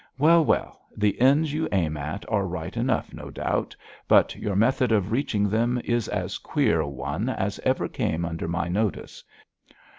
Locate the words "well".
0.17-0.43, 0.43-0.81